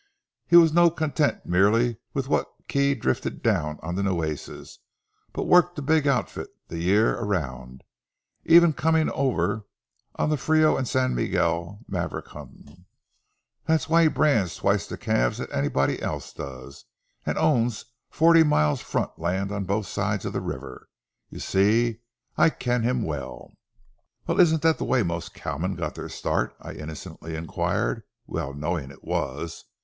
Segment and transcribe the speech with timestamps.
[0.47, 4.79] He was no content merely wi' what kye drifted doon on the Nueces,
[5.31, 7.83] but warked a big outfit the year around,
[8.49, 9.67] e'en comin' ower
[10.15, 12.87] on the Frio an' San Miguel maverick huntin'.
[13.65, 16.85] That's why he brands twice the calves that onybody else does,
[17.23, 20.89] and owns a forty mile front o' land on both sides o' the river.
[21.29, 21.99] Ye see,
[22.39, 23.51] I ken him weel."
[24.25, 28.89] "Well, isn't that the way most cowmen got their start?" I innocently inquired, well knowing
[28.89, 29.65] it was.